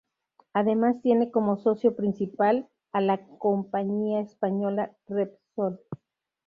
[0.53, 5.79] Además tiene como socio principal a la compañía española Repsol.